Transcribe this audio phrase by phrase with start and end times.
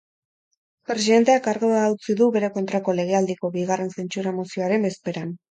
[0.91, 5.39] Presidenteak kargua utzi du bere kontrako legealdiko bigarren zentsura mozioaren bezperan.